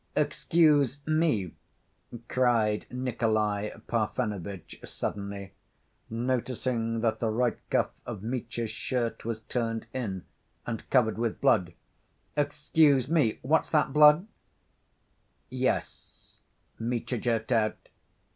"Excuse 0.15 0.97
me," 1.05 1.53
cried 2.27 2.87
Nikolay 2.89 3.71
Parfenovitch, 3.85 4.79
suddenly, 4.83 5.53
noticing 6.09 7.01
that 7.01 7.19
the 7.19 7.29
right 7.29 7.59
cuff 7.69 7.91
of 8.07 8.23
Mitya's 8.23 8.71
shirt 8.71 9.23
was 9.25 9.41
turned 9.41 9.85
in, 9.93 10.25
and 10.65 10.89
covered 10.89 11.19
with 11.19 11.39
blood, 11.39 11.73
"excuse 12.35 13.07
me, 13.09 13.37
what's 13.43 13.69
that, 13.69 13.93
blood?" 13.93 14.25
"Yes," 15.51 16.39
Mitya 16.79 17.19
jerked 17.19 17.51
out. 17.51 17.77